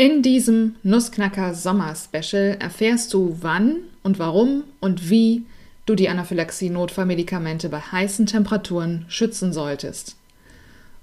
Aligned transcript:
In 0.00 0.22
diesem 0.22 0.76
Nussknacker 0.84 1.54
Sommer 1.54 1.92
Special 1.96 2.56
erfährst 2.60 3.12
du, 3.12 3.36
wann 3.40 3.78
und 4.04 4.20
warum 4.20 4.62
und 4.78 5.10
wie 5.10 5.42
du 5.86 5.96
die 5.96 6.08
Anaphylaxie-Notfallmedikamente 6.08 7.68
bei 7.68 7.80
heißen 7.80 8.26
Temperaturen 8.26 9.06
schützen 9.08 9.52
solltest. 9.52 10.14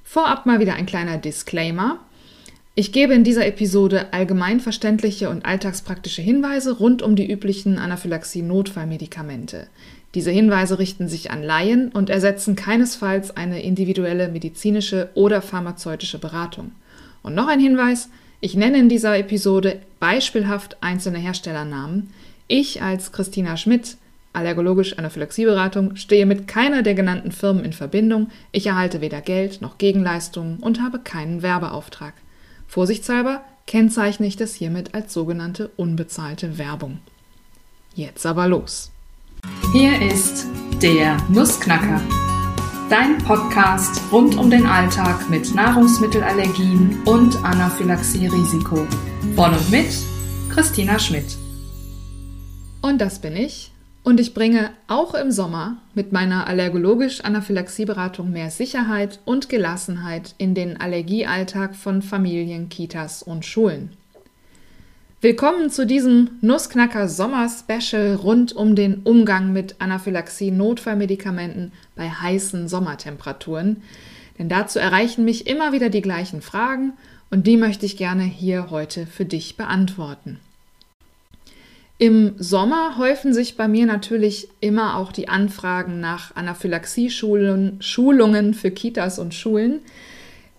Vorab 0.05 0.45
mal 0.45 0.61
wieder 0.61 0.75
ein 0.75 0.85
kleiner 0.85 1.17
Disclaimer. 1.17 1.99
Ich 2.73 2.93
gebe 2.93 3.13
in 3.13 3.25
dieser 3.25 3.45
Episode 3.45 4.13
allgemein 4.13 4.61
verständliche 4.61 5.29
und 5.29 5.43
alltagspraktische 5.43 6.21
Hinweise 6.21 6.77
rund 6.77 7.01
um 7.01 7.17
die 7.17 7.29
üblichen 7.29 7.77
Anaphylaxie-Notfallmedikamente. 7.77 9.67
Diese 10.13 10.31
Hinweise 10.31 10.79
richten 10.79 11.09
sich 11.09 11.31
an 11.31 11.43
Laien 11.43 11.89
und 11.89 12.09
ersetzen 12.09 12.55
keinesfalls 12.55 13.35
eine 13.35 13.61
individuelle 13.61 14.29
medizinische 14.29 15.09
oder 15.15 15.41
pharmazeutische 15.41 16.17
Beratung. 16.17 16.71
Und 17.23 17.35
noch 17.35 17.49
ein 17.49 17.59
Hinweis, 17.59 18.07
ich 18.41 18.55
nenne 18.55 18.77
in 18.77 18.89
dieser 18.89 19.17
Episode 19.17 19.79
beispielhaft 19.99 20.77
einzelne 20.81 21.19
Herstellernamen. 21.19 22.11
Ich 22.47 22.81
als 22.81 23.11
Christina 23.11 23.57
Schmidt, 23.57 23.97
allergologisch 24.33 24.97
Anaphylaxieberatung, 24.97 25.95
stehe 25.95 26.25
mit 26.25 26.47
keiner 26.47 26.83
der 26.83 26.93
genannten 26.93 27.31
Firmen 27.31 27.65
in 27.65 27.73
Verbindung. 27.73 28.29
Ich 28.51 28.67
erhalte 28.67 29.01
weder 29.01 29.21
Geld 29.21 29.61
noch 29.61 29.77
Gegenleistungen 29.77 30.57
und 30.57 30.81
habe 30.81 30.99
keinen 30.99 31.41
Werbeauftrag. 31.41 32.13
Vorsichtshalber 32.67 33.43
kennzeichne 33.67 34.27
ich 34.27 34.35
das 34.35 34.53
hiermit 34.53 34.93
als 34.93 35.13
sogenannte 35.13 35.71
unbezahlte 35.75 36.57
Werbung. 36.57 36.99
Jetzt 37.95 38.25
aber 38.25 38.47
los. 38.47 38.91
Hier 39.71 40.01
ist 40.01 40.45
der 40.81 41.17
Nussknacker 41.29 42.01
dein 42.89 43.17
Podcast 43.17 44.01
rund 44.11 44.37
um 44.37 44.49
den 44.49 44.65
Alltag 44.65 45.29
mit 45.29 45.55
Nahrungsmittelallergien 45.55 47.01
und 47.05 47.43
Anaphylaxie-Risiko. 47.43 48.87
Von 49.35 49.53
und 49.53 49.71
mit 49.71 49.87
Christina 50.51 50.99
Schmidt. 50.99 51.37
Und 52.81 53.01
das 53.01 53.19
bin 53.19 53.35
ich. 53.35 53.71
Und 54.03 54.19
ich 54.19 54.35
bringe 54.35 54.69
auch 54.87 55.15
im 55.15 55.31
Sommer 55.31 55.77
mit 55.95 56.11
meiner 56.11 56.45
allergologisch-Anaphylaxieberatung 56.45 58.31
mehr 58.31 58.51
Sicherheit 58.51 59.19
und 59.25 59.49
Gelassenheit 59.49 60.35
in 60.37 60.53
den 60.53 60.79
Allergiealltag 60.79 61.75
von 61.75 62.03
Familien, 62.03 62.69
Kitas 62.69 63.23
und 63.23 63.45
Schulen. 63.45 63.97
Willkommen 65.25 65.71
zu 65.71 65.87
diesem 65.87 66.37
Nussknacker 66.41 67.09
Sommer 67.09 67.49
Special 67.49 68.13
rund 68.13 68.55
um 68.55 68.75
den 68.75 69.01
Umgang 69.01 69.53
mit 69.53 69.77
Anaphylaxie 69.79 70.51
Notfallmedikamenten 70.51 71.71
bei 71.95 72.11
heißen 72.11 72.67
Sommertemperaturen. 72.67 73.81
Denn 74.37 74.49
dazu 74.49 74.77
erreichen 74.77 75.25
mich 75.25 75.47
immer 75.47 75.71
wieder 75.71 75.89
die 75.89 76.03
gleichen 76.03 76.43
Fragen 76.43 76.93
und 77.31 77.47
die 77.47 77.57
möchte 77.57 77.87
ich 77.87 77.97
gerne 77.97 78.21
hier 78.21 78.69
heute 78.69 79.07
für 79.07 79.25
dich 79.25 79.57
beantworten. 79.57 80.39
Im 81.97 82.35
Sommer 82.37 82.99
häufen 82.99 83.33
sich 83.33 83.57
bei 83.57 83.67
mir 83.67 83.87
natürlich 83.87 84.49
immer 84.59 84.95
auch 84.95 85.11
die 85.11 85.27
Anfragen 85.27 85.99
nach 85.99 86.35
Anaphylaxie-Schulungen 86.35 88.53
für 88.53 88.69
Kitas 88.69 89.17
und 89.17 89.33
Schulen. 89.33 89.79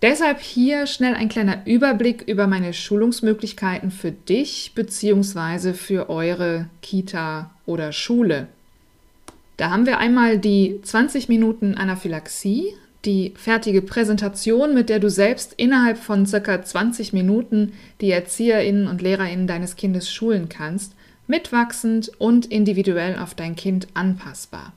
Deshalb 0.03 0.41
hier 0.41 0.85
schnell 0.85 1.15
ein 1.15 1.27
kleiner 1.27 1.65
Überblick 1.65 2.21
über 2.27 2.45
meine 2.45 2.73
Schulungsmöglichkeiten 2.73 3.89
für 3.89 4.11
dich 4.11 4.73
bzw. 4.75 5.73
für 5.73 6.09
eure 6.09 6.67
Kita 6.83 7.49
oder 7.65 7.91
Schule. 7.91 8.47
Da 9.57 9.71
haben 9.71 9.87
wir 9.87 9.97
einmal 9.97 10.37
die 10.37 10.79
20 10.83 11.29
Minuten 11.29 11.73
Anaphylaxie, 11.73 12.73
die 13.05 13.33
fertige 13.35 13.81
Präsentation, 13.81 14.75
mit 14.75 14.89
der 14.89 14.99
du 14.99 15.09
selbst 15.09 15.55
innerhalb 15.57 15.97
von 15.97 16.27
circa 16.27 16.61
20 16.61 17.13
Minuten 17.13 17.73
die 17.99 18.11
Erzieherinnen 18.11 18.87
und 18.87 19.01
Lehrerinnen 19.01 19.47
deines 19.47 19.75
Kindes 19.77 20.11
schulen 20.11 20.47
kannst, 20.47 20.93
mitwachsend 21.25 22.11
und 22.19 22.45
individuell 22.45 23.17
auf 23.17 23.33
dein 23.33 23.55
Kind 23.55 23.87
anpassbar. 23.95 24.73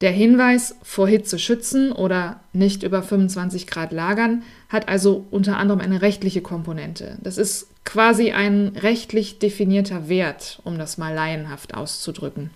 Der 0.01 0.11
Hinweis 0.11 0.75
vor 0.83 1.07
Hitze 1.07 1.39
schützen 1.39 1.91
oder 1.91 2.39
nicht 2.53 2.83
über 2.83 3.01
25 3.01 3.65
Grad 3.65 3.91
lagern 3.91 4.43
hat 4.69 4.87
also 4.87 5.25
unter 5.31 5.57
anderem 5.57 5.81
eine 5.81 6.03
rechtliche 6.03 6.41
Komponente. 6.41 7.17
Das 7.23 7.39
ist 7.39 7.67
quasi 7.83 8.31
ein 8.31 8.73
rechtlich 8.75 9.39
definierter 9.39 10.07
Wert, 10.07 10.59
um 10.63 10.77
das 10.77 10.99
mal 10.99 11.15
laienhaft 11.15 11.73
auszudrücken. 11.73 12.51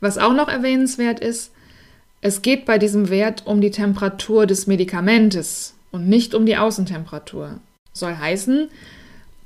Was 0.00 0.18
auch 0.18 0.34
noch 0.34 0.48
erwähnenswert 0.48 1.20
ist, 1.20 1.52
es 2.20 2.42
geht 2.42 2.64
bei 2.64 2.78
diesem 2.78 3.08
Wert 3.08 3.46
um 3.46 3.60
die 3.60 3.70
Temperatur 3.70 4.46
des 4.46 4.66
Medikamentes 4.66 5.74
und 5.90 6.08
nicht 6.08 6.34
um 6.34 6.46
die 6.46 6.56
Außentemperatur. 6.56 7.60
Soll 7.92 8.16
heißen, 8.16 8.68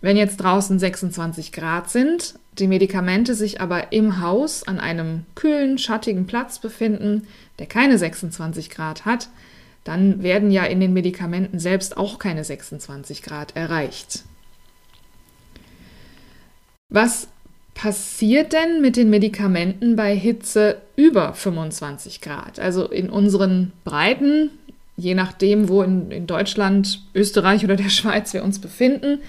wenn 0.00 0.16
jetzt 0.16 0.38
draußen 0.38 0.78
26 0.78 1.52
Grad 1.52 1.90
sind, 1.90 2.34
die 2.58 2.66
Medikamente 2.66 3.34
sich 3.34 3.60
aber 3.60 3.92
im 3.92 4.20
Haus 4.20 4.66
an 4.66 4.80
einem 4.80 5.24
kühlen, 5.34 5.78
schattigen 5.78 6.26
Platz 6.26 6.58
befinden, 6.58 7.26
der 7.58 7.66
keine 7.66 7.98
26 7.98 8.70
Grad 8.70 9.04
hat, 9.04 9.28
dann 9.84 10.22
werden 10.22 10.50
ja 10.50 10.64
in 10.64 10.80
den 10.80 10.92
Medikamenten 10.92 11.58
selbst 11.58 11.96
auch 11.96 12.18
keine 12.18 12.44
26 12.44 13.22
Grad 13.22 13.56
erreicht. 13.56 14.24
Was 16.88 17.28
passiert 17.80 18.52
denn 18.52 18.82
mit 18.82 18.96
den 18.96 19.08
Medikamenten 19.08 19.96
bei 19.96 20.14
Hitze 20.14 20.82
über 20.96 21.32
25 21.32 22.20
Grad? 22.20 22.60
Also 22.60 22.86
in 22.86 23.08
unseren 23.08 23.72
Breiten, 23.84 24.50
je 24.98 25.14
nachdem, 25.14 25.70
wo 25.70 25.80
in, 25.80 26.10
in 26.10 26.26
Deutschland, 26.26 27.00
Österreich 27.14 27.64
oder 27.64 27.76
der 27.76 27.88
Schweiz 27.88 28.34
wir 28.34 28.44
uns 28.44 28.58
befinden, 28.58 29.20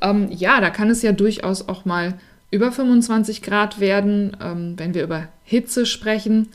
ähm, 0.00 0.28
ja, 0.30 0.60
da 0.60 0.70
kann 0.70 0.88
es 0.88 1.02
ja 1.02 1.10
durchaus 1.10 1.68
auch 1.68 1.84
mal 1.84 2.14
über 2.52 2.70
25 2.70 3.42
Grad 3.42 3.80
werden, 3.80 4.36
ähm, 4.40 4.74
wenn 4.76 4.94
wir 4.94 5.02
über 5.02 5.26
Hitze 5.42 5.84
sprechen. 5.84 6.50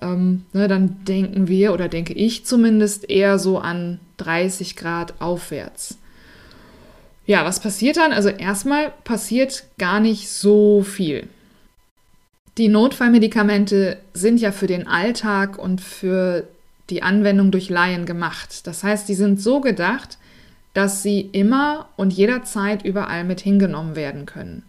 Ähm, 0.00 0.46
ne, 0.54 0.68
dann 0.68 1.04
denken 1.04 1.48
wir 1.48 1.74
oder 1.74 1.88
denke 1.88 2.14
ich 2.14 2.46
zumindest 2.46 3.10
eher 3.10 3.38
so 3.38 3.58
an 3.58 4.00
30 4.16 4.74
Grad 4.74 5.20
aufwärts. 5.20 5.98
Ja, 7.28 7.44
was 7.44 7.60
passiert 7.60 7.98
dann? 7.98 8.14
Also 8.14 8.30
erstmal 8.30 8.90
passiert 9.04 9.64
gar 9.76 10.00
nicht 10.00 10.30
so 10.30 10.82
viel. 10.82 11.28
Die 12.56 12.68
Notfallmedikamente 12.68 13.98
sind 14.14 14.40
ja 14.40 14.50
für 14.50 14.66
den 14.66 14.86
Alltag 14.86 15.58
und 15.58 15.82
für 15.82 16.48
die 16.88 17.02
Anwendung 17.02 17.50
durch 17.50 17.68
Laien 17.68 18.06
gemacht. 18.06 18.66
Das 18.66 18.82
heißt, 18.82 19.10
die 19.10 19.14
sind 19.14 19.42
so 19.42 19.60
gedacht, 19.60 20.16
dass 20.72 21.02
sie 21.02 21.20
immer 21.20 21.90
und 21.96 22.14
jederzeit 22.14 22.82
überall 22.82 23.24
mit 23.24 23.42
hingenommen 23.42 23.94
werden 23.94 24.24
können. 24.24 24.62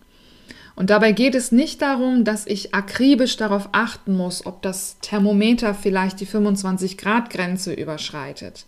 Und 0.76 0.90
dabei 0.90 1.14
geht 1.14 1.36
es 1.36 1.54
nicht 1.54 1.82
darum, 1.82 2.26
dass 2.26 2.46
ich 2.46 2.76
akribisch 2.76 3.38
darauf 3.38 3.70
achten 3.72 4.18
muss, 4.18 4.46
ob 4.46 4.62
das 4.64 4.98
Thermometer 5.00 5.74
vielleicht 5.74 6.20
die 6.20 6.26
25 6.26 6.98
Grad 6.98 7.30
Grenze 7.30 7.72
überschreitet. 7.72 8.66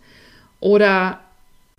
Oder 0.62 1.20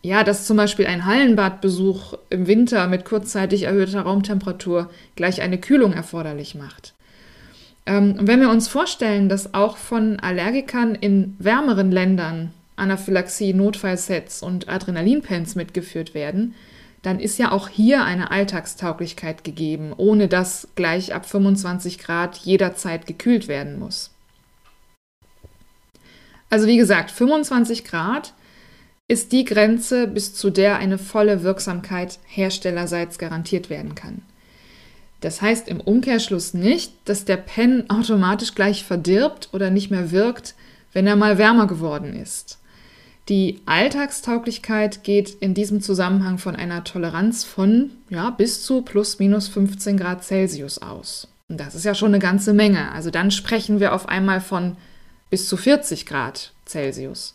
ja, 0.02 0.24
dass 0.24 0.46
zum 0.46 0.56
Beispiel 0.56 0.86
ein 0.86 1.06
Hallenbadbesuch 1.06 2.14
im 2.28 2.46
Winter 2.46 2.88
mit 2.88 3.04
kurzzeitig 3.04 3.64
erhöhter 3.64 4.02
Raumtemperatur 4.02 4.90
gleich 5.14 5.40
eine 5.42 5.58
Kühlung 5.58 5.92
erforderlich 5.92 6.54
macht. 6.54 6.94
Ähm, 7.86 8.16
wenn 8.20 8.40
wir 8.40 8.50
uns 8.50 8.68
vorstellen, 8.68 9.28
dass 9.28 9.54
auch 9.54 9.76
von 9.76 10.18
Allergikern 10.20 10.94
in 10.94 11.36
wärmeren 11.38 11.90
Ländern 11.90 12.52
Anaphylaxie, 12.76 13.54
Notfallsets 13.54 14.42
und 14.42 14.68
Adrenalinpens 14.68 15.54
mitgeführt 15.54 16.14
werden, 16.14 16.54
dann 17.02 17.20
ist 17.20 17.38
ja 17.38 17.50
auch 17.50 17.68
hier 17.68 18.04
eine 18.04 18.30
Alltagstauglichkeit 18.30 19.44
gegeben, 19.44 19.92
ohne 19.96 20.28
dass 20.28 20.68
gleich 20.74 21.14
ab 21.14 21.26
25 21.26 21.98
Grad 21.98 22.38
jederzeit 22.38 23.06
gekühlt 23.06 23.48
werden 23.48 23.78
muss. 23.78 24.10
Also 26.48 26.66
wie 26.66 26.76
gesagt, 26.76 27.10
25 27.10 27.84
Grad 27.84 28.34
ist 29.08 29.32
die 29.32 29.44
Grenze, 29.44 30.06
bis 30.06 30.34
zu 30.34 30.50
der 30.50 30.76
eine 30.76 30.98
volle 30.98 31.42
Wirksamkeit 31.42 32.18
herstellerseits 32.26 33.18
garantiert 33.18 33.70
werden 33.70 33.94
kann. 33.94 34.22
Das 35.20 35.40
heißt 35.40 35.68
im 35.68 35.80
Umkehrschluss 35.80 36.52
nicht, 36.52 36.92
dass 37.04 37.24
der 37.24 37.36
Pen 37.36 37.88
automatisch 37.88 38.54
gleich 38.54 38.84
verdirbt 38.84 39.50
oder 39.52 39.70
nicht 39.70 39.90
mehr 39.90 40.10
wirkt, 40.10 40.54
wenn 40.92 41.06
er 41.06 41.16
mal 41.16 41.38
wärmer 41.38 41.66
geworden 41.66 42.14
ist. 42.14 42.58
Die 43.28 43.60
Alltagstauglichkeit 43.66 45.04
geht 45.04 45.30
in 45.30 45.54
diesem 45.54 45.80
Zusammenhang 45.80 46.38
von 46.38 46.56
einer 46.56 46.82
Toleranz 46.82 47.44
von 47.44 47.90
ja, 48.10 48.30
bis 48.30 48.64
zu 48.64 48.82
plus 48.82 49.20
minus 49.20 49.46
15 49.46 49.96
Grad 49.96 50.24
Celsius 50.24 50.78
aus. 50.78 51.28
Und 51.48 51.60
das 51.60 51.76
ist 51.76 51.84
ja 51.84 51.94
schon 51.94 52.08
eine 52.08 52.18
ganze 52.18 52.52
Menge. 52.52 52.90
Also 52.90 53.10
dann 53.10 53.30
sprechen 53.30 53.78
wir 53.78 53.94
auf 53.94 54.08
einmal 54.08 54.40
von 54.40 54.76
bis 55.30 55.48
zu 55.48 55.56
40 55.56 56.04
Grad 56.04 56.52
Celsius. 56.66 57.34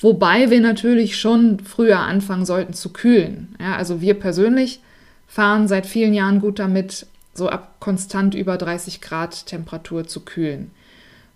Wobei 0.00 0.50
wir 0.50 0.60
natürlich 0.60 1.18
schon 1.18 1.60
früher 1.60 1.98
anfangen 1.98 2.46
sollten 2.46 2.72
zu 2.72 2.90
kühlen. 2.90 3.54
Ja, 3.60 3.76
also 3.76 4.00
wir 4.00 4.14
persönlich 4.14 4.80
fahren 5.26 5.68
seit 5.68 5.86
vielen 5.86 6.14
Jahren 6.14 6.40
gut 6.40 6.58
damit, 6.58 7.06
so 7.34 7.48
ab 7.48 7.76
konstant 7.80 8.34
über 8.34 8.56
30 8.56 9.00
Grad 9.00 9.46
Temperatur 9.46 10.06
zu 10.06 10.20
kühlen. 10.20 10.70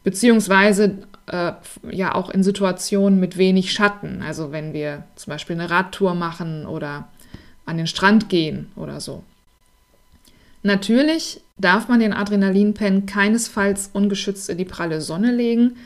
Beziehungsweise 0.03 0.99
äh, 1.27 1.53
ja 1.91 2.15
auch 2.15 2.31
in 2.31 2.43
Situationen 2.43 3.21
mit 3.21 3.37
wenig 3.37 3.73
Schatten. 3.73 4.23
Also 4.23 4.51
wenn 4.51 4.73
wir 4.73 5.05
zum 5.15 5.31
Beispiel 5.31 5.59
eine 5.59 5.71
Radtour 5.71 6.15
machen 6.15 6.67
oder 6.67 7.09
an 7.67 7.77
den 7.77 7.87
Strand 7.87 8.29
gehen 8.29 8.71
oder 8.77 9.01
so. 9.01 9.23
Natürlich 10.63 11.43
darf 11.59 11.89
man 11.89 12.01
den 12.01 12.15
Adrenalinpen 12.15 13.05
keinesfalls 13.05 13.91
ungeschützt 13.93 14.49
in 14.49 14.59
die 14.59 14.65
pralle 14.65 15.03
Sonne 15.03 15.31
legen, 15.31 15.77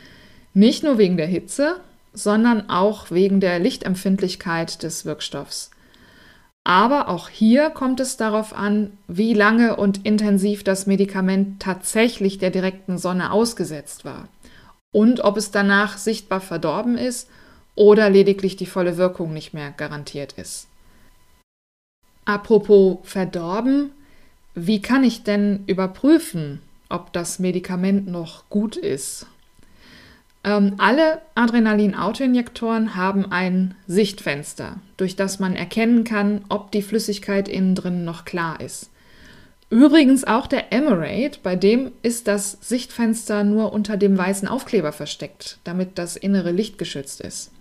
nicht 0.55 0.85
nur 0.85 0.99
wegen 0.99 1.17
der 1.17 1.27
Hitze, 1.27 1.81
sondern 2.12 2.70
auch 2.70 3.10
wegen 3.10 3.40
der 3.40 3.58
Lichtempfindlichkeit 3.58 4.82
des 4.82 5.05
Wirkstoffs. 5.05 5.70
Aber 6.64 7.08
auch 7.08 7.28
hier 7.28 7.70
kommt 7.70 7.99
es 8.00 8.16
darauf 8.16 8.52
an, 8.52 8.93
wie 9.06 9.32
lange 9.32 9.76
und 9.76 10.05
intensiv 10.05 10.64
das 10.64 10.87
Medikament 10.87 11.62
tatsächlich 11.62 12.38
der 12.38 12.50
direkten 12.50 12.99
Sonne 12.99 13.32
ausgesetzt 13.32 14.05
war 14.05 14.28
und 14.93 15.20
ob 15.20 15.37
es 15.37 15.50
danach 15.50 15.96
sichtbar 15.96 16.40
verdorben 16.40 16.99
ist 16.99 17.28
oder 17.75 18.10
lediglich 18.10 18.56
die 18.56 18.66
volle 18.66 18.96
Wirkung 18.96 19.32
nicht 19.32 19.55
mehr 19.55 19.70
garantiert 19.70 20.32
ist. 20.34 20.69
Apropos 22.25 22.99
verdorben, 23.05 23.93
wie 24.55 24.82
kann 24.82 25.05
ich 25.05 25.22
denn 25.22 25.64
überprüfen, 25.66 26.60
ob 26.90 27.12
das 27.12 27.38
Medikament 27.38 28.08
noch 28.08 28.49
gut 28.50 28.76
ist 28.76 29.26
ähm, 30.49 30.75
alle 30.79 31.21
Adrenalin-Autoinjektoren 31.35 32.97
haben 32.97 33.31
ein 33.31 33.75
Sichtfenster, 33.87 34.77
durch 34.97 35.15
das 35.15 35.39
man 35.39 35.55
erkennen 35.55 36.05
kann, 36.05 36.41
ob 36.49 36.73
die 36.73 36.81
Flüssigkeit 36.81 37.49
innen 37.49 37.75
drin 37.75 38.05
noch 38.06 38.25
klar 38.25 38.59
ist. 38.61 38.91
Übrigens 39.69 40.25
auch 40.25 40.47
der 40.47 40.73
Emerate, 40.73 41.41
bei 41.43 41.55
dem 41.55 41.91
ist 42.03 42.29
das 42.29 42.53
Sichtfenster 42.62 43.45
nur 43.45 43.75
unter 43.75 43.99
dem 43.99 44.17
weißen 44.17 44.49
Aufkleber 44.49 44.93
versteckt, 44.93 45.59
damit 45.65 45.99
das 45.99 46.17
innere 46.17 46.53
Licht 46.53 46.79
geschützt 46.79 47.21
ist. 47.21 47.53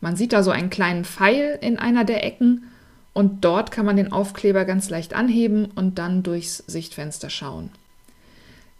Man 0.00 0.14
sieht 0.14 0.32
da 0.32 0.44
so 0.44 0.52
einen 0.52 0.70
kleinen 0.70 1.04
Pfeil 1.04 1.58
in 1.60 1.80
einer 1.80 2.04
der 2.04 2.24
Ecken 2.24 2.70
und 3.12 3.44
dort 3.44 3.72
kann 3.72 3.84
man 3.84 3.96
den 3.96 4.12
Aufkleber 4.12 4.64
ganz 4.64 4.88
leicht 4.88 5.14
anheben 5.14 5.66
und 5.74 5.98
dann 5.98 6.22
durchs 6.22 6.58
Sichtfenster 6.58 7.28
schauen. 7.28 7.70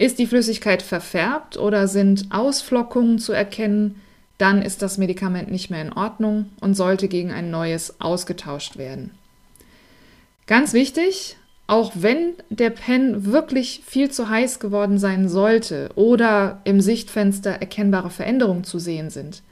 Ist 0.01 0.19
die 0.19 0.27
Flüssigkeit 0.27 0.81
verfärbt 0.81 1.59
oder 1.59 1.87
sind 1.87 2.29
Ausflockungen 2.31 3.19
zu 3.19 3.35
erkennen, 3.35 4.01
dann 4.39 4.63
ist 4.63 4.81
das 4.81 4.97
Medikament 4.97 5.51
nicht 5.51 5.69
mehr 5.69 5.83
in 5.83 5.93
Ordnung 5.93 6.47
und 6.63 6.73
sollte 6.73 7.07
gegen 7.07 7.33
ein 7.33 7.51
neues 7.51 8.01
ausgetauscht 8.01 8.79
werden. 8.79 9.11
Ganz 10.47 10.73
wichtig, 10.73 11.37
auch 11.67 11.93
wenn 11.97 12.33
der 12.49 12.71
Pen 12.71 13.27
wirklich 13.27 13.83
viel 13.85 14.11
zu 14.11 14.31
heiß 14.31 14.59
geworden 14.59 14.99
sein 14.99 15.29
sollte 15.29 15.91
oder 15.97 16.63
im 16.65 16.81
Sichtfenster 16.81 17.51
erkennbare 17.51 18.09
Veränderungen 18.09 18.65
zu 18.65 18.79
sehen 18.79 19.11
sind, 19.11 19.43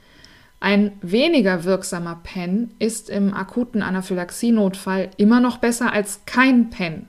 ein 0.61 0.93
weniger 1.03 1.65
wirksamer 1.65 2.21
Pen 2.25 2.71
ist 2.79 3.11
im 3.11 3.35
akuten 3.35 3.83
Anaphylaxienotfall 3.83 5.11
immer 5.19 5.41
noch 5.41 5.59
besser 5.59 5.93
als 5.93 6.21
kein 6.25 6.71
Pen. 6.71 7.07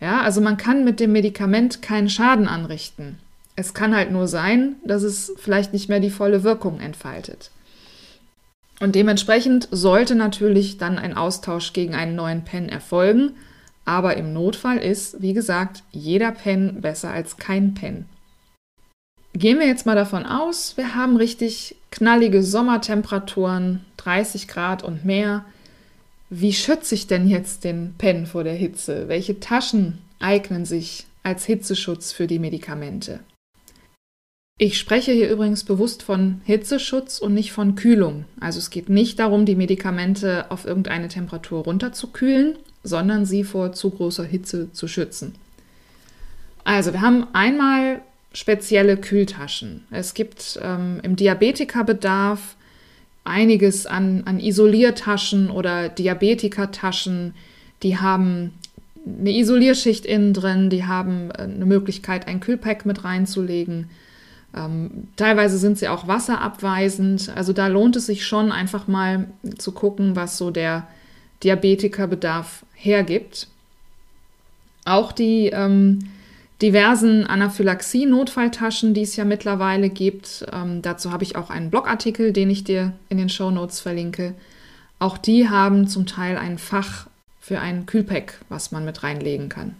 Ja, 0.00 0.22
also 0.22 0.40
man 0.40 0.56
kann 0.56 0.84
mit 0.84 1.00
dem 1.00 1.12
Medikament 1.12 1.82
keinen 1.82 2.08
Schaden 2.08 2.48
anrichten. 2.48 3.18
Es 3.56 3.72
kann 3.74 3.94
halt 3.94 4.10
nur 4.10 4.26
sein, 4.26 4.76
dass 4.84 5.02
es 5.02 5.32
vielleicht 5.38 5.72
nicht 5.72 5.88
mehr 5.88 6.00
die 6.00 6.10
volle 6.10 6.42
Wirkung 6.42 6.80
entfaltet. 6.80 7.50
Und 8.80 8.94
dementsprechend 8.96 9.68
sollte 9.70 10.14
natürlich 10.14 10.78
dann 10.78 10.98
ein 10.98 11.16
Austausch 11.16 11.72
gegen 11.72 11.94
einen 11.94 12.16
neuen 12.16 12.44
Pen 12.44 12.68
erfolgen. 12.68 13.32
Aber 13.84 14.16
im 14.16 14.32
Notfall 14.32 14.78
ist, 14.78 15.22
wie 15.22 15.34
gesagt, 15.34 15.84
jeder 15.92 16.32
Pen 16.32 16.80
besser 16.80 17.10
als 17.10 17.36
kein 17.36 17.74
Pen. 17.74 18.06
Gehen 19.34 19.58
wir 19.58 19.66
jetzt 19.66 19.84
mal 19.84 19.96
davon 19.96 20.26
aus, 20.26 20.76
wir 20.76 20.94
haben 20.94 21.16
richtig 21.16 21.76
knallige 21.90 22.42
Sommertemperaturen, 22.42 23.84
30 23.96 24.46
Grad 24.48 24.84
und 24.84 25.04
mehr 25.04 25.44
wie 26.30 26.52
schütze 26.52 26.94
ich 26.94 27.06
denn 27.06 27.28
jetzt 27.28 27.64
den 27.64 27.94
Pen 27.98 28.26
vor 28.26 28.44
der 28.44 28.54
Hitze? 28.54 29.08
Welche 29.08 29.40
Taschen 29.40 29.98
eignen 30.20 30.64
sich 30.64 31.06
als 31.22 31.44
Hitzeschutz 31.44 32.12
für 32.12 32.26
die 32.26 32.38
Medikamente? 32.38 33.20
Ich 34.56 34.78
spreche 34.78 35.10
hier 35.10 35.30
übrigens 35.30 35.64
bewusst 35.64 36.04
von 36.04 36.40
Hitzeschutz 36.44 37.18
und 37.18 37.34
nicht 37.34 37.52
von 37.52 37.74
Kühlung. 37.74 38.24
Also 38.38 38.60
es 38.60 38.70
geht 38.70 38.88
nicht 38.88 39.18
darum, 39.18 39.46
die 39.46 39.56
Medikamente 39.56 40.50
auf 40.50 40.64
irgendeine 40.64 41.08
Temperatur 41.08 41.64
runterzukühlen, 41.64 42.56
sondern 42.84 43.26
sie 43.26 43.42
vor 43.42 43.72
zu 43.72 43.90
großer 43.90 44.24
Hitze 44.24 44.70
zu 44.72 44.86
schützen. 44.86 45.34
Also 46.62 46.92
wir 46.92 47.00
haben 47.00 47.26
einmal 47.32 48.00
spezielle 48.32 48.96
Kühltaschen. 48.96 49.84
Es 49.90 50.14
gibt 50.14 50.58
ähm, 50.62 51.00
im 51.02 51.16
Diabetikerbedarf 51.16 52.56
einiges 53.24 53.86
an, 53.86 54.22
an 54.26 54.38
Isoliertaschen 54.38 55.50
oder 55.50 55.88
Diabetikertaschen. 55.88 57.34
Die 57.82 57.98
haben 57.98 58.52
eine 59.06 59.30
Isolierschicht 59.30 60.06
innen 60.06 60.32
drin, 60.32 60.70
die 60.70 60.84
haben 60.84 61.30
äh, 61.30 61.42
eine 61.42 61.66
Möglichkeit, 61.66 62.28
ein 62.28 62.40
Kühlpack 62.40 62.86
mit 62.86 63.04
reinzulegen. 63.04 63.90
Ähm, 64.54 65.08
teilweise 65.16 65.58
sind 65.58 65.78
sie 65.78 65.88
auch 65.88 66.06
wasserabweisend. 66.06 67.32
Also 67.34 67.52
da 67.52 67.66
lohnt 67.66 67.96
es 67.96 68.06
sich 68.06 68.24
schon 68.26 68.52
einfach 68.52 68.86
mal 68.86 69.28
zu 69.58 69.72
gucken, 69.72 70.16
was 70.16 70.38
so 70.38 70.50
der 70.50 70.86
Diabetikerbedarf 71.42 72.64
hergibt. 72.74 73.48
Auch 74.84 75.12
die 75.12 75.48
ähm, 75.48 76.10
diversen 76.64 77.26
Anaphylaxie-Notfalltaschen, 77.26 78.94
die 78.94 79.02
es 79.02 79.16
ja 79.16 79.26
mittlerweile 79.26 79.90
gibt. 79.90 80.46
Ähm, 80.50 80.80
dazu 80.80 81.12
habe 81.12 81.22
ich 81.22 81.36
auch 81.36 81.50
einen 81.50 81.68
Blogartikel, 81.68 82.32
den 82.32 82.48
ich 82.48 82.64
dir 82.64 82.94
in 83.10 83.18
den 83.18 83.28
Show 83.28 83.50
Notes 83.50 83.80
verlinke. 83.80 84.34
Auch 84.98 85.18
die 85.18 85.50
haben 85.50 85.88
zum 85.88 86.06
Teil 86.06 86.38
ein 86.38 86.56
Fach 86.56 87.06
für 87.38 87.60
ein 87.60 87.84
Kühlpack, 87.84 88.40
was 88.48 88.72
man 88.72 88.86
mit 88.86 89.02
reinlegen 89.02 89.50
kann. 89.50 89.76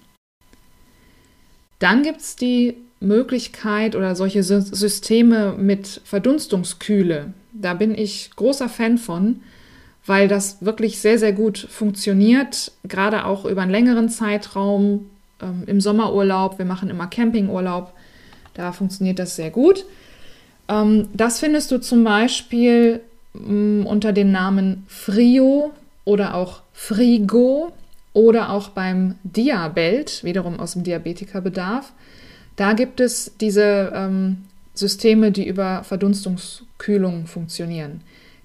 Dann 1.79 2.03
gibt 2.03 2.21
es 2.21 2.37
die 2.37 2.77
Möglichkeit 3.01 3.97
oder 3.97 4.15
solche 4.15 4.43
Systeme 4.43 5.55
mit 5.57 6.03
Verdunstungskühle. 6.05 7.33
Da 7.55 7.73
bin 7.73 7.97
ich 7.97 8.31
großer 8.37 8.69
Fan 8.69 8.99
von, 8.99 9.41
weil 10.05 10.29
das 10.29 10.63
wirklich 10.63 10.99
sehr, 10.99 11.19
sehr 11.19 11.33
gut 11.33 11.67
funktioniert, 11.71 12.73
gerade 12.83 13.25
auch 13.25 13.47
über 13.47 13.63
einen 13.63 13.71
längeren 13.71 14.11
Zeitraum 14.11 15.09
ähm, 15.45 15.65
im 15.67 15.81
Sommerurlaub. 15.81 16.59
Wir 16.59 16.65
machen 16.65 16.91
immer 16.91 17.07
Campingurlaub, 17.07 17.93
da 18.55 18.73
funktioniert 18.73 19.19
das 19.19 19.37
sehr 19.37 19.51
gut. 19.51 19.85
Ähm, 20.69 21.09
das 21.13 21.41
findest 21.41 21.71
du 21.71 21.79
zum 21.79 22.05
Beispiel 22.05 23.01
mh, 23.35 23.83
mm, 23.83 23.87
unter 23.87 24.13
dem 24.13 24.33
Namen 24.33 24.85
Frio 24.89 25.73
oder 26.05 26.35
auch 26.35 26.63
Frigo 26.73 27.73
oder 28.13 28.51
auch 28.51 28.69
beim 28.69 29.17
Diabelt, 29.25 30.25
wiederum 30.25 30.61
aus 30.61 30.73
dem 30.73 30.85
Diabetikerbedarf. 30.85 31.93
Da 32.57 32.73
gibt 32.73 33.01
es 33.01 33.33
diese 33.41 33.93
ähm, 33.95 34.45
Systeme, 34.75 35.33
die 35.33 35.47
über 35.47 35.83
Verdunstungskühlung 35.85 37.27
funktionieren. 37.27 38.01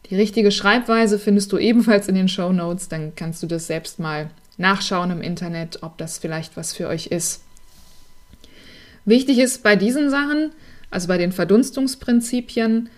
Die 0.10 0.16
richtige 0.16 0.52
Schreibweise 0.52 1.20
findest 1.20 1.52
du 1.52 1.60
ebenfalls 1.60 2.08
in 2.08 2.16
den 2.16 2.28
Show 2.28 2.52
Notes, 2.52 2.90
dann 2.90 3.14
kannst 3.16 3.44
du 3.44 3.48
das 3.48 3.68
selbst 3.68 4.00
mal 4.00 4.32
nachschauen 4.60 5.12
im 5.12 5.22
Internet, 5.22 5.80
ob 5.82 5.98
das 5.98 6.18
vielleicht 6.18 6.58
was 6.58 6.74
für 6.74 6.88
euch 6.88 7.08
ist. 7.08 7.42
Wichtig 9.06 9.40
ist 9.40 9.64
bei 9.64 9.76
diesen 9.76 10.10
Sachen, 10.10 10.52
also 10.92 11.08
bei 11.08 11.18
den 11.18 11.32
Verdunstungsprinzipien, 11.32 12.90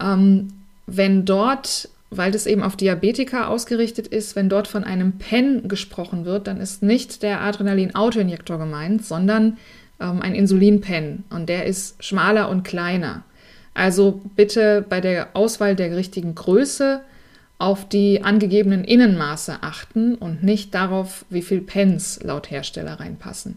ähm, 0.00 0.48
wenn 0.86 1.24
dort, 1.24 1.88
weil 2.10 2.32
das 2.32 2.46
eben 2.46 2.62
auf 2.62 2.76
Diabetiker 2.76 3.48
ausgerichtet 3.48 4.08
ist, 4.08 4.34
wenn 4.34 4.48
dort 4.48 4.66
von 4.66 4.84
einem 4.84 5.18
PEN 5.18 5.68
gesprochen 5.68 6.24
wird, 6.24 6.46
dann 6.46 6.60
ist 6.60 6.82
nicht 6.82 7.22
der 7.22 7.40
Adrenalin-Autoinjektor 7.42 8.58
gemeint, 8.58 9.04
sondern 9.04 9.58
ähm, 10.00 10.20
ein 10.22 10.34
Insulin-Pen 10.34 11.24
und 11.30 11.48
der 11.48 11.66
ist 11.66 12.02
schmaler 12.02 12.48
und 12.48 12.64
kleiner. 12.64 13.22
Also 13.74 14.20
bitte 14.36 14.84
bei 14.86 15.00
der 15.00 15.28
Auswahl 15.34 15.76
der 15.76 15.96
richtigen 15.96 16.34
Größe 16.34 17.02
auf 17.62 17.88
die 17.88 18.24
angegebenen 18.24 18.82
Innenmaße 18.82 19.58
achten 19.60 20.16
und 20.16 20.42
nicht 20.42 20.74
darauf, 20.74 21.24
wie 21.30 21.42
viel 21.42 21.60
Pens 21.60 22.18
laut 22.20 22.50
Hersteller 22.50 22.98
reinpassen. 22.98 23.56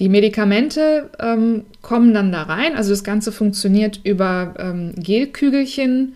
Die 0.00 0.08
Medikamente 0.08 1.10
ähm, 1.20 1.64
kommen 1.80 2.12
dann 2.12 2.32
da 2.32 2.42
rein. 2.42 2.74
Also 2.74 2.90
das 2.90 3.04
Ganze 3.04 3.30
funktioniert 3.30 4.00
über 4.02 4.54
ähm, 4.58 4.94
Gelkügelchen, 4.96 6.14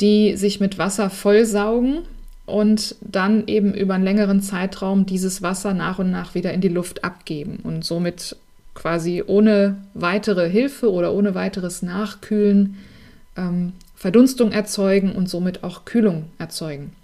die 0.00 0.36
sich 0.36 0.60
mit 0.60 0.78
Wasser 0.78 1.10
vollsaugen 1.10 2.02
und 2.46 2.94
dann 3.00 3.48
eben 3.48 3.74
über 3.74 3.94
einen 3.94 4.04
längeren 4.04 4.42
Zeitraum 4.42 5.06
dieses 5.06 5.42
Wasser 5.42 5.74
nach 5.74 5.98
und 5.98 6.12
nach 6.12 6.36
wieder 6.36 6.52
in 6.54 6.60
die 6.60 6.68
Luft 6.68 7.02
abgeben 7.02 7.58
und 7.64 7.84
somit 7.84 8.36
quasi 8.74 9.24
ohne 9.26 9.78
weitere 9.94 10.48
Hilfe 10.48 10.92
oder 10.92 11.12
ohne 11.12 11.34
weiteres 11.34 11.82
Nachkühlen 11.82 12.76
ähm, 13.36 13.72
Verdunstung 14.00 14.50
erzeugen 14.50 15.12
und 15.12 15.28
somit 15.28 15.62
auch 15.62 15.84
Kühlung 15.84 16.30
erzeugen. 16.38 16.94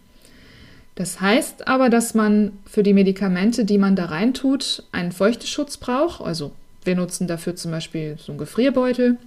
Das 0.95 1.21
heißt 1.21 1.69
aber, 1.69 1.91
dass 1.91 2.15
man 2.15 2.53
für 2.65 2.83
die 2.83 2.95
Medikamente, 2.95 3.67
die 3.67 3.77
man 3.77 3.97
da 3.97 4.07
reintut, 4.07 4.83
einen 4.93 5.13
Feuchteschutz 5.13 5.77
braucht. 5.77 6.23
Also 6.23 6.53
wir 6.85 6.97
nutzen 6.97 7.27
dafür 7.27 7.55
zum 7.55 7.71
Beispiel 7.71 8.17
so 8.19 8.33
einen 8.33 8.39
Gefrierbeutel. 8.39 9.19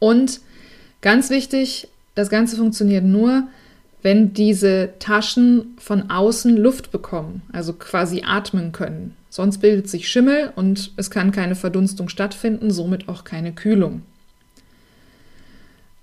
Und 0.00 0.40
ganz 1.00 1.30
wichtig, 1.30 1.88
das 2.14 2.28
Ganze 2.28 2.56
funktioniert 2.56 3.04
nur, 3.04 3.44
wenn 4.02 4.34
diese 4.34 4.90
Taschen 4.98 5.78
von 5.78 6.10
außen 6.10 6.58
Luft 6.58 6.92
bekommen, 6.92 7.40
also 7.52 7.72
quasi 7.72 8.22
atmen 8.26 8.72
können. 8.72 9.16
Sonst 9.30 9.58
bildet 9.60 9.88
sich 9.88 10.10
Schimmel 10.10 10.52
und 10.56 10.92
es 10.98 11.10
kann 11.10 11.32
keine 11.32 11.54
Verdunstung 11.54 12.10
stattfinden, 12.10 12.70
somit 12.70 13.08
auch 13.08 13.24
keine 13.24 13.54
Kühlung. 13.54 14.02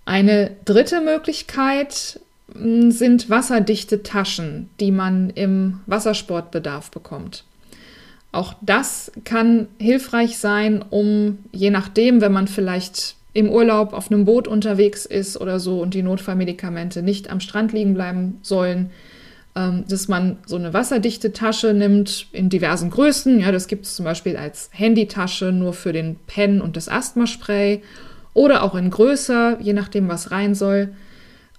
Eine 0.05 0.51
dritte 0.65 1.01
Möglichkeit 1.01 2.19
hm, 2.53 2.91
sind 2.91 3.29
wasserdichte 3.29 4.03
Taschen, 4.03 4.69
die 4.79 4.91
man 4.91 5.29
im 5.29 5.79
Wassersportbedarf 5.85 6.91
bekommt. 6.91 7.43
Auch 8.31 8.55
das 8.61 9.11
kann 9.25 9.67
hilfreich 9.79 10.37
sein, 10.37 10.83
um 10.89 11.37
je 11.51 11.69
nachdem, 11.69 12.19
wenn 12.19 12.31
man 12.31 12.47
vielleicht 12.47 13.15
im 13.33 13.49
Urlaub 13.49 13.93
auf 13.93 14.11
einem 14.11 14.25
Boot 14.25 14.47
unterwegs 14.47 15.05
ist 15.05 15.39
oder 15.39 15.59
so 15.59 15.81
und 15.81 15.93
die 15.93 16.03
Notfallmedikamente 16.03 17.01
nicht 17.01 17.29
am 17.29 17.39
Strand 17.39 17.73
liegen 17.73 17.93
bleiben 17.93 18.39
sollen, 18.41 18.89
ähm, 19.55 19.85
dass 19.87 20.07
man 20.07 20.37
so 20.45 20.55
eine 20.55 20.73
wasserdichte 20.73 21.31
Tasche 21.31 21.73
nimmt 21.73 22.27
in 22.31 22.49
diversen 22.49 22.89
Größen. 22.89 23.39
Ja, 23.39 23.51
das 23.51 23.67
gibt 23.67 23.85
es 23.85 23.95
zum 23.95 24.05
Beispiel 24.05 24.35
als 24.35 24.69
Handytasche 24.71 25.51
nur 25.51 25.73
für 25.73 25.93
den 25.93 26.15
Pen 26.27 26.59
und 26.61 26.75
das 26.75 26.89
Asthmaspray 26.89 27.81
oder 28.33 28.63
auch 28.63 28.75
in 28.75 28.89
größer, 28.89 29.59
je 29.59 29.73
nachdem, 29.73 30.07
was 30.07 30.31
rein 30.31 30.55
soll. 30.55 30.89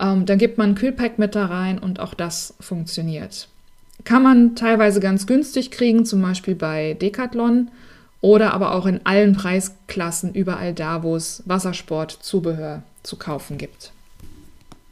Ähm, 0.00 0.26
dann 0.26 0.38
gibt 0.38 0.58
man 0.58 0.70
ein 0.70 0.74
Kühlpack 0.74 1.18
mit 1.18 1.34
da 1.34 1.46
rein 1.46 1.78
und 1.78 2.00
auch 2.00 2.14
das 2.14 2.54
funktioniert. 2.60 3.48
Kann 4.04 4.22
man 4.22 4.56
teilweise 4.56 5.00
ganz 5.00 5.26
günstig 5.26 5.70
kriegen, 5.70 6.04
zum 6.04 6.20
Beispiel 6.20 6.54
bei 6.54 6.94
Decathlon 6.94 7.70
oder 8.20 8.54
aber 8.54 8.74
auch 8.74 8.86
in 8.86 9.00
allen 9.04 9.34
Preisklassen 9.34 10.34
überall 10.34 10.74
da, 10.74 11.02
wo 11.02 11.14
es 11.14 11.42
Wassersportzubehör 11.46 12.82
zu 13.02 13.16
kaufen 13.16 13.58
gibt. 13.58 13.92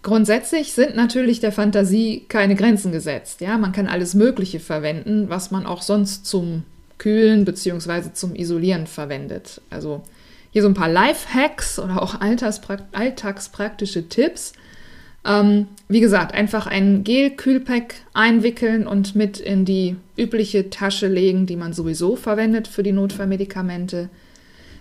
Grundsätzlich 0.03 0.73
sind 0.73 0.97
natürlich 0.97 1.41
der 1.41 1.53
Fantasie 1.53 2.25
keine 2.29 2.57
Grenzen 2.57 2.93
gesetzt. 2.93 3.41
Ja, 3.41 3.57
man 3.57 3.73
kann 3.73 3.87
alles 3.87 4.15
Mögliche 4.15 4.61
verwenden, 4.61 5.29
was 5.29 5.51
man 5.51 5.65
auch 5.65 5.81
sonst 5.81 6.27
zum 6.27 6.65
Kühlen 6.99 7.45
bzw. 7.45 8.13
zum 8.13 8.35
Isolieren 8.35 8.87
verwendet. 8.87 9.61
Also 9.71 10.03
hier 10.53 10.63
so 10.63 10.69
ein 10.69 10.75
paar 10.75 10.89
Life-Hacks 10.89 11.79
oder 11.79 12.01
auch 12.01 12.21
alltagspraktische 12.21 14.09
Tipps. 14.09 14.53
Ähm, 15.25 15.69
wie 15.89 16.01
gesagt, 16.01 16.35
einfach 16.35 16.67
ein 16.67 17.05
Gel-Kühlpack 17.05 17.95
einwickeln 18.13 18.87
und 18.87 19.15
mit 19.15 19.41
in 19.41 19.65
die 19.65 19.97
übliche 20.17 20.71
Tasche 20.71 21.09
legen, 21.09 21.47
die 21.47 21.57
man 21.57 21.73
sowieso 21.73 22.17
verwendet 22.17 22.69
für 22.69 22.83
die 22.83 22.93
Notfallmedikamente. 22.93 24.11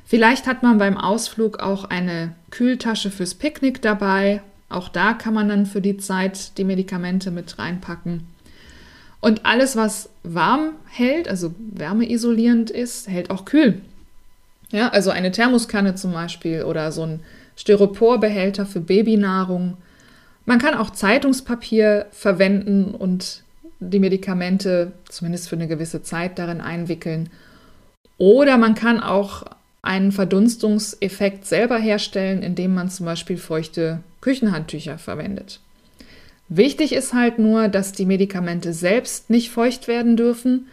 Vielleicht 0.05 0.45
hat 0.45 0.61
man 0.61 0.77
beim 0.77 0.97
Ausflug 0.97 1.59
auch 1.59 1.85
eine 1.85 2.35
Kühltasche 2.49 3.11
fürs 3.11 3.33
Picknick 3.33 3.81
dabei. 3.81 4.41
Auch 4.67 4.89
da 4.89 5.13
kann 5.13 5.33
man 5.33 5.47
dann 5.47 5.65
für 5.65 5.81
die 5.81 5.97
Zeit 5.97 6.57
die 6.57 6.65
Medikamente 6.65 7.31
mit 7.31 7.57
reinpacken. 7.59 8.27
Und 9.21 9.45
alles, 9.45 9.75
was 9.75 10.09
warm 10.23 10.71
hält, 10.89 11.29
also 11.29 11.53
wärmeisolierend 11.59 12.71
ist, 12.71 13.07
hält 13.07 13.29
auch 13.29 13.45
kühl. 13.45 13.81
Ja, 14.71 14.89
also 14.89 15.09
eine 15.11 15.31
Thermoskanne 15.31 15.95
zum 15.95 16.13
Beispiel 16.13 16.63
oder 16.63 16.91
so 16.91 17.03
ein 17.03 17.19
Styroporbehälter 17.55 18.65
für 18.65 18.79
Babynahrung 18.79 19.77
man 20.45 20.59
kann 20.59 20.73
auch 20.73 20.89
Zeitungspapier 20.89 22.07
verwenden 22.11 22.95
und 22.95 23.43
die 23.79 23.99
Medikamente 23.99 24.93
zumindest 25.07 25.49
für 25.49 25.55
eine 25.55 25.67
gewisse 25.67 26.03
Zeit 26.03 26.39
darin 26.39 26.61
einwickeln. 26.61 27.29
Oder 28.17 28.57
man 28.57 28.75
kann 28.75 28.99
auch 28.99 29.43
einen 29.81 30.11
Verdunstungseffekt 30.11 31.45
selber 31.45 31.77
herstellen, 31.77 32.43
indem 32.43 32.73
man 32.73 32.89
zum 32.89 33.05
Beispiel 33.05 33.37
feuchte 33.37 34.01
Küchenhandtücher 34.21 34.97
verwendet. 34.97 35.59
Wichtig 36.49 36.93
ist 36.93 37.13
halt 37.13 37.39
nur, 37.39 37.67
dass 37.67 37.93
die 37.93 38.05
Medikamente 38.05 38.73
selbst 38.73 39.29
nicht 39.29 39.49
feucht 39.49 39.87
werden 39.87 40.17
dürfen 40.17 40.67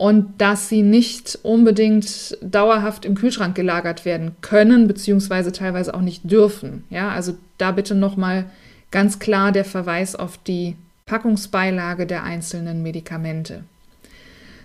und 0.00 0.40
dass 0.40 0.70
sie 0.70 0.80
nicht 0.80 1.40
unbedingt 1.42 2.38
dauerhaft 2.40 3.04
im 3.04 3.14
Kühlschrank 3.14 3.54
gelagert 3.54 4.06
werden 4.06 4.34
können, 4.40 4.88
beziehungsweise 4.88 5.52
teilweise 5.52 5.92
auch 5.92 6.00
nicht 6.00 6.30
dürfen. 6.30 6.84
Ja, 6.88 7.10
also 7.10 7.36
da 7.58 7.70
bitte 7.70 7.94
nochmal 7.94 8.46
ganz 8.90 9.18
klar 9.18 9.52
der 9.52 9.66
Verweis 9.66 10.16
auf 10.16 10.38
die 10.38 10.74
Packungsbeilage 11.04 12.06
der 12.06 12.24
einzelnen 12.24 12.82
Medikamente. 12.82 13.64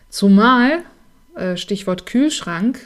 Zumal, 0.10 0.84
äh, 1.36 1.58
Stichwort 1.58 2.06
Kühlschrank, 2.06 2.80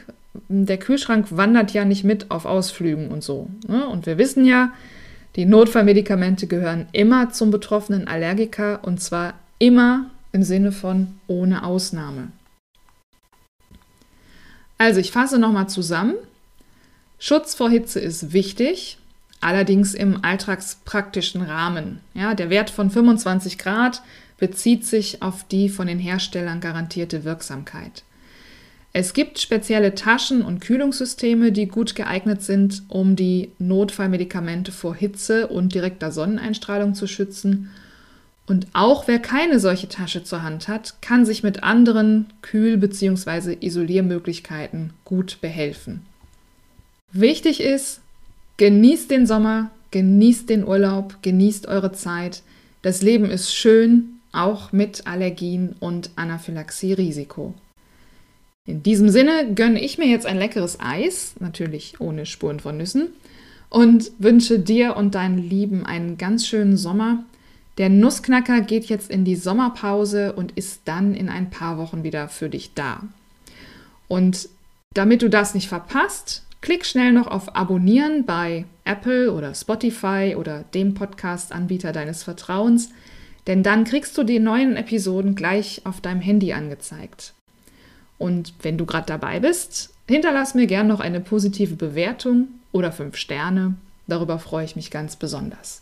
der 0.47 0.77
Kühlschrank 0.77 1.27
wandert 1.29 1.71
ja 1.73 1.85
nicht 1.85 2.03
mit 2.03 2.31
auf 2.31 2.45
Ausflügen 2.45 3.09
und 3.09 3.23
so. 3.23 3.47
Ne? 3.67 3.87
Und 3.87 4.07
wir 4.07 4.17
wissen 4.17 4.43
ja, 4.43 4.73
die 5.35 5.45
Notfallmedikamente 5.45 6.47
gehören 6.47 6.87
immer 6.93 7.29
zum 7.29 7.51
betroffenen 7.51 8.07
Allergiker 8.07 8.79
und 8.81 8.99
zwar 8.99 9.35
immer 9.59 10.09
im 10.31 10.41
Sinne 10.41 10.71
von 10.71 11.09
ohne 11.27 11.63
Ausnahme. 11.63 12.29
Also 14.79 14.99
ich 14.99 15.11
fasse 15.11 15.37
nochmal 15.37 15.69
zusammen. 15.69 16.15
Schutz 17.19 17.53
vor 17.53 17.69
Hitze 17.69 17.99
ist 17.99 18.33
wichtig 18.33 18.97
allerdings 19.41 19.93
im 19.93 20.23
alltagspraktischen 20.23 21.41
Rahmen. 21.41 21.99
Ja, 22.13 22.33
der 22.33 22.49
Wert 22.49 22.69
von 22.69 22.89
25 22.89 23.57
Grad 23.57 24.01
bezieht 24.37 24.85
sich 24.85 25.21
auf 25.21 25.43
die 25.47 25.69
von 25.69 25.87
den 25.87 25.99
Herstellern 25.99 26.59
garantierte 26.59 27.23
Wirksamkeit. 27.23 28.03
Es 28.91 29.13
gibt 29.13 29.39
spezielle 29.39 29.93
Taschen 29.93 30.41
und 30.41 30.61
Kühlungssysteme, 30.61 31.51
die 31.51 31.67
gut 31.67 31.93
geeignet 31.93 32.41
sind, 32.41 32.83
um 32.87 33.15
die 33.15 33.51
Notfallmedikamente 33.59 34.71
vor 34.71 34.95
Hitze 34.95 35.47
und 35.47 35.75
direkter 35.75 36.11
Sonneneinstrahlung 36.11 36.95
zu 36.95 37.05
schützen. 37.05 37.69
Und 38.49 38.67
auch 38.73 39.07
wer 39.07 39.19
keine 39.19 39.59
solche 39.59 39.87
Tasche 39.87 40.25
zur 40.25 40.43
Hand 40.43 40.67
hat, 40.67 41.01
kann 41.01 41.25
sich 41.25 41.43
mit 41.43 41.63
anderen 41.63 42.25
Kühl- 42.41 42.77
bzw. 42.77 43.55
Isoliermöglichkeiten 43.61 44.91
gut 45.05 45.37
behelfen. 45.39 46.01
Wichtig 47.13 47.61
ist, 47.61 48.01
Genießt 48.59 49.09
den 49.09 49.25
Sommer, 49.25 49.71
genießt 49.91 50.49
den 50.49 50.67
Urlaub, 50.67 51.15
genießt 51.21 51.67
eure 51.67 51.93
Zeit. 51.93 52.41
Das 52.81 53.01
Leben 53.01 53.31
ist 53.31 53.55
schön, 53.55 54.19
auch 54.33 54.73
mit 54.73 55.07
Allergien 55.07 55.77
und 55.79 56.09
Anaphylaxie-Risiko. 56.17 57.53
In 58.67 58.83
diesem 58.83 59.07
Sinne 59.07 59.53
gönne 59.55 59.81
ich 59.81 59.97
mir 59.97 60.07
jetzt 60.07 60.25
ein 60.25 60.37
leckeres 60.37 60.77
Eis, 60.81 61.35
natürlich 61.39 62.01
ohne 62.01 62.25
Spuren 62.25 62.59
von 62.59 62.75
Nüssen, 62.75 63.07
und 63.69 64.11
wünsche 64.19 64.59
dir 64.59 64.97
und 64.97 65.15
deinen 65.15 65.37
Lieben 65.37 65.85
einen 65.85 66.17
ganz 66.17 66.45
schönen 66.45 66.75
Sommer. 66.75 67.23
Der 67.79 67.87
Nussknacker 67.87 68.59
geht 68.59 68.85
jetzt 68.85 69.09
in 69.09 69.23
die 69.23 69.37
Sommerpause 69.37 70.33
und 70.33 70.51
ist 70.51 70.81
dann 70.83 71.15
in 71.15 71.29
ein 71.29 71.49
paar 71.49 71.77
Wochen 71.77 72.03
wieder 72.03 72.27
für 72.27 72.49
dich 72.49 72.73
da. 72.73 73.03
Und 74.09 74.49
damit 74.93 75.21
du 75.21 75.29
das 75.29 75.53
nicht 75.53 75.69
verpasst, 75.69 76.43
klick 76.59 76.85
schnell 76.85 77.13
noch 77.13 77.27
auf 77.27 77.55
Abonnieren 77.55 78.25
bei 78.25 78.65
Apple 78.83 79.31
oder 79.31 79.55
Spotify 79.55 80.35
oder 80.37 80.65
dem 80.73 80.93
Podcast-Anbieter 80.93 81.93
deines 81.93 82.21
Vertrauens, 82.21 82.89
denn 83.47 83.63
dann 83.63 83.85
kriegst 83.85 84.17
du 84.17 84.23
die 84.23 84.39
neuen 84.39 84.75
Episoden 84.75 85.35
gleich 85.35 85.81
auf 85.85 86.01
deinem 86.01 86.19
Handy 86.19 86.51
angezeigt. 86.51 87.33
Und 88.17 88.53
wenn 88.61 88.77
du 88.77 88.85
gerade 88.85 89.05
dabei 89.07 89.39
bist, 89.39 89.93
hinterlass 90.05 90.53
mir 90.53 90.67
gern 90.67 90.87
noch 90.87 90.99
eine 90.99 91.21
positive 91.21 91.75
Bewertung 91.75 92.49
oder 92.73 92.91
fünf 92.91 93.15
Sterne. 93.15 93.75
Darüber 94.07 94.37
freue 94.37 94.65
ich 94.65 94.75
mich 94.75 94.91
ganz 94.91 95.15
besonders. 95.15 95.81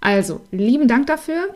Also, 0.00 0.40
lieben 0.50 0.88
Dank 0.88 1.06
dafür. 1.06 1.54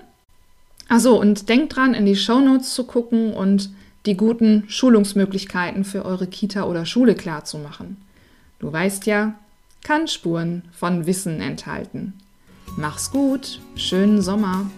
Achso, 0.89 1.19
und 1.19 1.49
denkt 1.49 1.77
dran, 1.77 1.95
in 1.95 2.07
die 2.07 2.17
Shownotes 2.17 2.75
zu 2.75 2.85
gucken 2.85 3.33
und 3.33 3.71
die 4.07 4.17
guten 4.17 4.65
Schulungsmöglichkeiten 4.69 5.85
für 5.85 6.05
eure 6.05 6.27
Kita 6.27 6.65
oder 6.65 6.85
Schule 6.85 7.15
klarzumachen. 7.15 7.97
Du 8.59 8.71
weißt 8.71 9.07
ja, 9.07 9.35
kann 9.83 10.09
Spuren 10.09 10.63
von 10.73 11.07
Wissen 11.07 11.41
enthalten. 11.41 12.15
Mach's 12.77 13.11
gut, 13.11 13.61
schönen 13.77 14.21
Sommer. 14.21 14.71